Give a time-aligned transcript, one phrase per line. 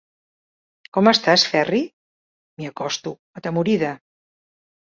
[0.97, 1.83] Com estàs, Ferri?
[1.91, 3.95] –m'hi acosto, atemorida.